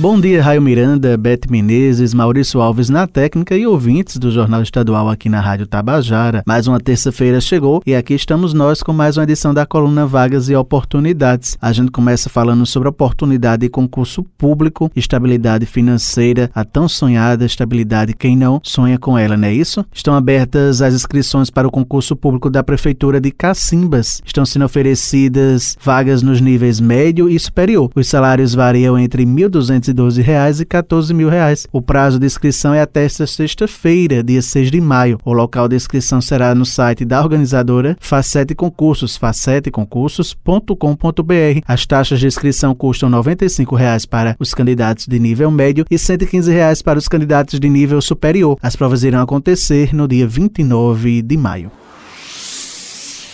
Bom 0.00 0.18
dia, 0.18 0.42
Raio 0.42 0.62
Miranda, 0.62 1.14
Bete 1.14 1.52
Menezes, 1.52 2.14
Maurício 2.14 2.58
Alves 2.62 2.88
na 2.88 3.06
técnica 3.06 3.54
e 3.54 3.66
ouvintes 3.66 4.16
do 4.16 4.30
Jornal 4.30 4.62
Estadual 4.62 5.10
aqui 5.10 5.28
na 5.28 5.42
Rádio 5.42 5.66
Tabajara. 5.66 6.42
Mais 6.46 6.66
uma 6.66 6.80
terça-feira 6.80 7.38
chegou 7.38 7.82
e 7.84 7.94
aqui 7.94 8.14
estamos 8.14 8.54
nós 8.54 8.82
com 8.82 8.94
mais 8.94 9.18
uma 9.18 9.24
edição 9.24 9.52
da 9.52 9.66
coluna 9.66 10.06
Vagas 10.06 10.48
e 10.48 10.56
Oportunidades. 10.56 11.58
A 11.60 11.70
gente 11.70 11.90
começa 11.90 12.30
falando 12.30 12.64
sobre 12.64 12.88
oportunidade 12.88 13.60
de 13.60 13.68
concurso 13.68 14.22
público, 14.38 14.90
estabilidade 14.96 15.66
financeira, 15.66 16.50
a 16.54 16.64
tão 16.64 16.88
sonhada 16.88 17.44
estabilidade, 17.44 18.14
quem 18.14 18.34
não 18.34 18.58
sonha 18.64 18.98
com 18.98 19.18
ela, 19.18 19.36
não 19.36 19.48
é 19.48 19.52
isso? 19.52 19.84
Estão 19.92 20.14
abertas 20.14 20.80
as 20.80 20.94
inscrições 20.94 21.50
para 21.50 21.68
o 21.68 21.70
concurso 21.70 22.16
público 22.16 22.48
da 22.48 22.64
Prefeitura 22.64 23.20
de 23.20 23.30
Cacimbas. 23.30 24.22
Estão 24.24 24.46
sendo 24.46 24.64
oferecidas 24.64 25.76
vagas 25.78 26.22
nos 26.22 26.40
níveis 26.40 26.80
médio 26.80 27.28
e 27.28 27.38
superior. 27.38 27.90
Os 27.94 28.08
salários 28.08 28.54
variam 28.54 28.98
entre 28.98 29.26
1.200 29.26 29.89
212 29.92 30.22
reais 30.22 30.60
e 30.60 30.64
14 30.64 31.12
mil 31.14 31.28
reais. 31.28 31.66
O 31.72 31.80
prazo 31.80 32.18
de 32.18 32.26
inscrição 32.26 32.74
é 32.74 32.80
até 32.80 33.04
esta 33.04 33.26
sexta-feira, 33.26 34.22
dia 34.22 34.42
6 34.42 34.70
de 34.70 34.80
maio. 34.80 35.18
O 35.24 35.32
local 35.32 35.68
de 35.68 35.76
inscrição 35.76 36.20
será 36.20 36.54
no 36.54 36.64
site 36.64 37.04
da 37.04 37.20
organizadora 37.20 37.96
Facete 38.00 38.54
Concursos, 38.54 39.16
faceteconcursos.com.br. 39.16 41.60
As 41.66 41.86
taxas 41.86 42.20
de 42.20 42.26
inscrição 42.26 42.74
custam 42.74 43.08
95 43.08 43.74
reais 43.74 44.06
para 44.06 44.36
os 44.38 44.54
candidatos 44.54 45.06
de 45.06 45.18
nível 45.18 45.50
médio 45.50 45.84
e 45.90 45.98
115 45.98 46.50
reais 46.50 46.82
para 46.82 46.98
os 46.98 47.08
candidatos 47.08 47.58
de 47.58 47.68
nível 47.68 48.00
superior. 48.00 48.56
As 48.62 48.76
provas 48.76 49.02
irão 49.02 49.22
acontecer 49.22 49.94
no 49.94 50.08
dia 50.08 50.26
29 50.26 51.22
de 51.22 51.36
maio. 51.36 51.70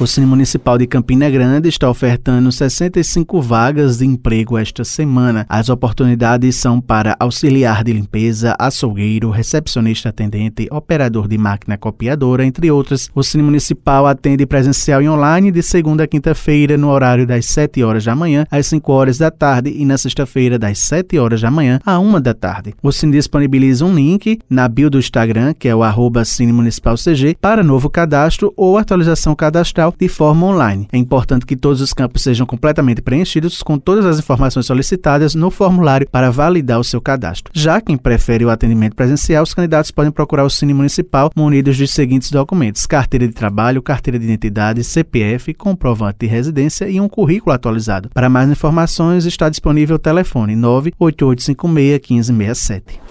O 0.00 0.06
Cine 0.06 0.24
Municipal 0.24 0.78
de 0.78 0.86
Campina 0.86 1.28
Grande 1.28 1.68
está 1.68 1.90
ofertando 1.90 2.50
65 2.50 3.42
vagas 3.42 3.98
de 3.98 4.06
emprego 4.06 4.56
esta 4.56 4.82
semana. 4.82 5.44
As 5.46 5.68
oportunidades 5.68 6.56
são 6.56 6.80
para 6.80 7.14
auxiliar 7.20 7.84
de 7.84 7.92
limpeza, 7.92 8.56
açougueiro, 8.58 9.28
recepcionista 9.28 10.08
atendente, 10.08 10.66
operador 10.70 11.28
de 11.28 11.36
máquina 11.36 11.76
copiadora, 11.76 12.46
entre 12.46 12.70
outras. 12.70 13.10
O 13.14 13.22
Cine 13.22 13.42
Municipal 13.42 14.06
atende 14.06 14.46
presencial 14.46 15.02
e 15.02 15.08
online 15.10 15.50
de 15.50 15.62
segunda 15.62 16.04
a 16.04 16.06
quinta-feira 16.06 16.78
no 16.78 16.88
horário 16.88 17.26
das 17.26 17.44
7 17.44 17.84
horas 17.84 18.02
da 18.02 18.16
manhã 18.16 18.46
às 18.50 18.68
5 18.68 18.90
horas 18.90 19.18
da 19.18 19.30
tarde 19.30 19.70
e 19.70 19.84
na 19.84 19.98
sexta-feira 19.98 20.58
das 20.58 20.78
7 20.78 21.18
horas 21.18 21.42
da 21.42 21.50
manhã 21.50 21.78
à 21.84 22.00
1 22.00 22.22
da 22.22 22.32
tarde. 22.32 22.72
O 22.82 22.90
Cine 22.90 23.12
disponibiliza 23.12 23.84
um 23.84 23.94
link 23.94 24.38
na 24.48 24.66
bio 24.66 24.88
do 24.88 24.98
Instagram, 24.98 25.52
que 25.52 25.68
é 25.68 25.76
o 25.76 25.82
arroba 25.82 26.24
Cine 26.24 26.54
Municipal 26.54 26.94
CG, 26.94 27.36
para 27.38 27.62
novo 27.62 27.90
cadastro 27.90 28.50
ou 28.56 28.78
atualização 28.78 29.34
cadastral 29.34 29.89
de 29.98 30.08
forma 30.08 30.46
online. 30.46 30.88
É 30.92 30.98
importante 30.98 31.46
que 31.46 31.56
todos 31.56 31.80
os 31.80 31.92
campos 31.92 32.22
sejam 32.22 32.46
completamente 32.46 33.02
preenchidos 33.02 33.62
com 33.62 33.78
todas 33.78 34.06
as 34.06 34.18
informações 34.18 34.66
solicitadas 34.66 35.34
no 35.34 35.50
formulário 35.50 36.08
para 36.10 36.30
validar 36.30 36.78
o 36.78 36.84
seu 36.84 37.00
cadastro. 37.00 37.52
Já 37.54 37.80
quem 37.80 37.96
prefere 37.96 38.44
o 38.44 38.50
atendimento 38.50 38.96
presencial, 38.96 39.42
os 39.42 39.54
candidatos 39.54 39.90
podem 39.90 40.10
procurar 40.10 40.44
o 40.44 40.50
Cine 40.50 40.74
Municipal 40.74 41.30
munidos 41.36 41.76
dos 41.76 41.90
seguintes 41.90 42.30
documentos: 42.30 42.86
carteira 42.86 43.26
de 43.26 43.34
trabalho, 43.34 43.82
carteira 43.82 44.18
de 44.18 44.24
identidade, 44.24 44.84
CPF, 44.84 45.54
comprovante 45.54 46.18
de 46.20 46.26
residência 46.26 46.88
e 46.88 47.00
um 47.00 47.08
currículo 47.08 47.54
atualizado. 47.54 48.10
Para 48.12 48.28
mais 48.28 48.48
informações, 48.50 49.26
está 49.26 49.48
disponível 49.48 49.96
o 49.96 49.98
telefone 49.98 50.56
98856 50.56 52.30
1567. 52.30 53.09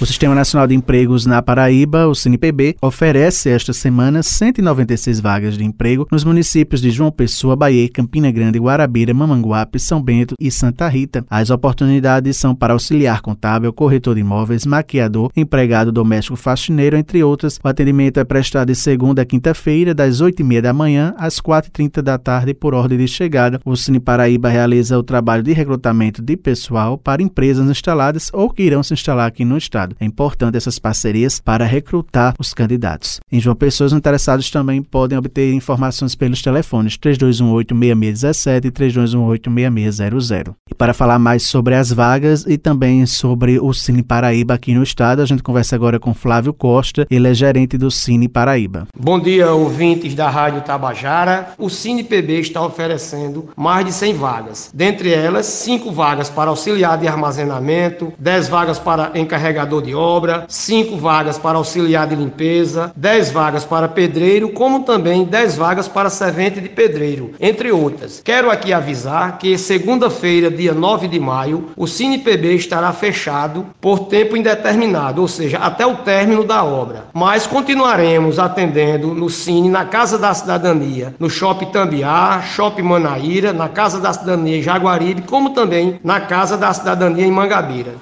O 0.00 0.06
Sistema 0.06 0.32
Nacional 0.32 0.68
de 0.68 0.76
Empregos 0.76 1.26
na 1.26 1.42
Paraíba, 1.42 2.06
o 2.06 2.14
CNPB, 2.14 2.76
oferece 2.80 3.50
esta 3.50 3.72
semana 3.72 4.22
196 4.22 5.18
vagas 5.18 5.58
de 5.58 5.64
emprego 5.64 6.06
nos 6.12 6.22
municípios 6.22 6.80
de 6.80 6.88
João 6.88 7.10
Pessoa, 7.10 7.56
Bahia, 7.56 7.88
Campina 7.88 8.30
Grande, 8.30 8.60
Guarabira, 8.60 9.12
Mamanguape, 9.12 9.80
São 9.80 10.00
Bento 10.00 10.36
e 10.38 10.52
Santa 10.52 10.86
Rita. 10.86 11.26
As 11.28 11.50
oportunidades 11.50 12.36
são 12.36 12.54
para 12.54 12.74
auxiliar 12.74 13.20
contábil, 13.20 13.72
corretor 13.72 14.14
de 14.14 14.20
imóveis, 14.20 14.64
maquiador, 14.64 15.32
empregado 15.36 15.90
doméstico 15.90 16.36
faxineiro, 16.36 16.96
entre 16.96 17.24
outras. 17.24 17.58
O 17.64 17.66
atendimento 17.66 18.20
é 18.20 18.24
prestado 18.24 18.68
de 18.68 18.76
segunda 18.76 19.22
a 19.22 19.26
quinta-feira, 19.26 19.92
das 19.92 20.22
8h30 20.22 20.60
da 20.60 20.72
manhã 20.72 21.12
às 21.18 21.40
4h30 21.40 22.02
da 22.02 22.16
tarde, 22.16 22.54
por 22.54 22.72
ordem 22.72 22.98
de 22.98 23.08
chegada. 23.08 23.60
O 23.64 23.74
Cine 23.74 23.98
Paraíba 23.98 24.48
realiza 24.48 24.96
o 24.96 25.02
trabalho 25.02 25.42
de 25.42 25.52
recrutamento 25.52 26.22
de 26.22 26.36
pessoal 26.36 26.96
para 26.96 27.20
empresas 27.20 27.68
instaladas 27.68 28.30
ou 28.32 28.48
que 28.48 28.62
irão 28.62 28.80
se 28.84 28.94
instalar 28.94 29.26
aqui 29.26 29.44
no 29.44 29.58
estado. 29.58 29.87
Estado. 29.88 29.96
É 30.00 30.04
importante 30.04 30.56
essas 30.56 30.78
parcerias 30.78 31.40
para 31.40 31.64
recrutar 31.64 32.34
os 32.38 32.52
candidatos. 32.52 33.20
Em 33.30 33.40
João 33.40 33.56
Pessoa, 33.56 33.86
os 33.86 33.92
interessados 33.92 34.50
também 34.50 34.82
podem 34.82 35.16
obter 35.16 35.52
informações 35.52 36.14
pelos 36.14 36.42
telefones 36.42 36.96
3218-6617 36.98 38.64
e 38.64 38.70
3218-6600. 38.70 40.54
E 40.70 40.74
para 40.74 40.94
falar 40.94 41.18
mais 41.18 41.42
sobre 41.44 41.74
as 41.74 41.92
vagas 41.92 42.44
e 42.46 42.58
também 42.58 43.06
sobre 43.06 43.58
o 43.58 43.72
Cine 43.72 44.02
Paraíba 44.02 44.54
aqui 44.54 44.74
no 44.74 44.82
estado, 44.82 45.22
a 45.22 45.26
gente 45.26 45.42
conversa 45.42 45.74
agora 45.76 45.98
com 45.98 46.14
Flávio 46.14 46.52
Costa, 46.52 47.06
ele 47.10 47.28
é 47.28 47.34
gerente 47.34 47.78
do 47.78 47.90
Cine 47.90 48.28
Paraíba. 48.28 48.86
Bom 48.98 49.18
dia, 49.18 49.52
ouvintes 49.52 50.14
da 50.14 50.28
Rádio 50.28 50.62
Tabajara. 50.62 51.50
O 51.58 51.68
Cine 51.68 52.04
PB 52.04 52.40
está 52.40 52.64
oferecendo 52.64 53.48
mais 53.56 53.86
de 53.86 53.92
100 53.92 54.14
vagas. 54.14 54.70
Dentre 54.74 55.12
elas, 55.12 55.46
5 55.46 55.90
vagas 55.92 56.28
para 56.28 56.50
auxiliar 56.50 56.98
de 56.98 57.06
armazenamento, 57.06 58.12
10 58.18 58.48
vagas 58.48 58.78
para 58.78 59.12
encarregador 59.14 59.77
de 59.80 59.94
obra, 59.94 60.44
cinco 60.48 60.96
vagas 60.96 61.38
para 61.38 61.58
auxiliar 61.58 62.06
de 62.06 62.14
limpeza, 62.14 62.92
dez 62.96 63.30
vagas 63.30 63.64
para 63.64 63.88
pedreiro, 63.88 64.50
como 64.50 64.84
também 64.84 65.24
dez 65.24 65.56
vagas 65.56 65.88
para 65.88 66.10
servente 66.10 66.60
de 66.60 66.68
pedreiro, 66.68 67.32
entre 67.40 67.70
outras. 67.70 68.20
Quero 68.24 68.50
aqui 68.50 68.72
avisar 68.72 69.38
que 69.38 69.56
segunda-feira, 69.56 70.50
dia 70.50 70.72
9 70.72 71.08
de 71.08 71.20
maio, 71.20 71.70
o 71.76 71.86
CinePB 71.86 72.54
estará 72.54 72.92
fechado 72.92 73.66
por 73.80 74.00
tempo 74.06 74.36
indeterminado, 74.36 75.20
ou 75.20 75.28
seja, 75.28 75.58
até 75.58 75.86
o 75.86 75.96
término 75.96 76.44
da 76.44 76.64
obra. 76.64 77.06
Mas 77.12 77.46
continuaremos 77.46 78.38
atendendo 78.38 79.14
no 79.14 79.28
Cine, 79.28 79.68
na 79.68 79.84
Casa 79.84 80.18
da 80.18 80.32
Cidadania, 80.34 81.14
no 81.18 81.28
Shopping 81.28 81.66
Tambiá, 81.66 82.42
Shopping 82.42 82.82
Manaíra, 82.82 83.52
na 83.52 83.68
Casa 83.68 84.00
da 84.00 84.12
Cidadania 84.12 84.58
em 84.58 84.62
Jaguaribe, 84.62 85.22
como 85.22 85.50
também 85.50 85.98
na 86.02 86.20
Casa 86.20 86.56
da 86.56 86.72
Cidadania 86.72 87.26
em 87.26 87.30
Mangabeira. 87.30 87.94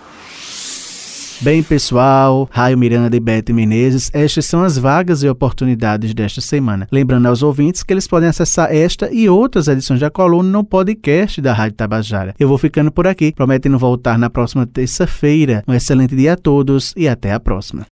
Bem, 1.40 1.62
pessoal, 1.62 2.48
Raio 2.50 2.78
Miranda 2.78 3.14
e 3.14 3.20
Bete 3.20 3.52
Menezes, 3.52 4.10
estas 4.14 4.46
são 4.46 4.62
as 4.62 4.78
vagas 4.78 5.22
e 5.22 5.28
oportunidades 5.28 6.14
desta 6.14 6.40
semana. 6.40 6.88
Lembrando 6.90 7.26
aos 7.26 7.42
ouvintes 7.42 7.82
que 7.82 7.92
eles 7.92 8.08
podem 8.08 8.28
acessar 8.28 8.74
esta 8.74 9.12
e 9.12 9.28
outras 9.28 9.68
edições 9.68 10.00
da 10.00 10.10
coluna 10.10 10.48
no 10.48 10.64
podcast 10.64 11.40
da 11.40 11.52
Rádio 11.52 11.76
Tabajara. 11.76 12.34
Eu 12.38 12.48
vou 12.48 12.56
ficando 12.56 12.90
por 12.90 13.06
aqui, 13.06 13.32
prometendo 13.32 13.78
voltar 13.78 14.18
na 14.18 14.30
próxima 14.30 14.66
terça-feira. 14.66 15.62
Um 15.68 15.74
excelente 15.74 16.16
dia 16.16 16.32
a 16.32 16.36
todos 16.36 16.94
e 16.96 17.06
até 17.06 17.32
a 17.32 17.38
próxima. 17.38 17.86